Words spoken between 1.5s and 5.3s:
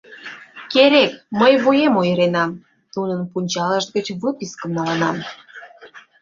вуем ойыренам: нунын пунчалышт гыч выпискым налынам.